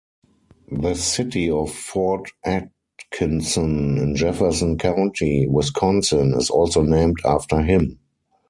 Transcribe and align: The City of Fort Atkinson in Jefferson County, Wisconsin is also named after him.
The 0.71 0.95
City 0.95 1.51
of 1.51 1.71
Fort 1.71 2.31
Atkinson 2.43 3.99
in 3.99 4.15
Jefferson 4.15 4.79
County, 4.79 5.47
Wisconsin 5.47 6.33
is 6.35 6.49
also 6.49 6.81
named 6.81 7.17
after 7.23 7.61
him. 7.61 7.99